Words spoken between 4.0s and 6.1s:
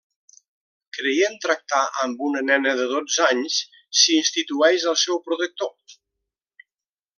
s'institueix el seu protector.